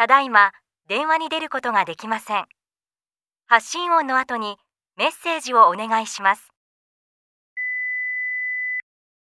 [0.00, 0.52] ただいま
[0.88, 2.46] 電話に出ることができません。
[3.44, 4.56] 発信音の後に
[4.96, 6.49] メッセージをお願いします。